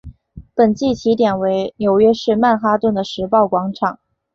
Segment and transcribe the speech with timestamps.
[0.55, 3.99] 本季起点为纽约市曼哈顿的时报广场。